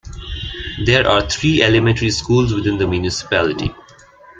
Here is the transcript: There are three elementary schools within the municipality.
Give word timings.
There 0.83 1.07
are 1.07 1.29
three 1.29 1.61
elementary 1.61 2.09
schools 2.09 2.55
within 2.55 2.79
the 2.79 2.87
municipality. 2.87 3.69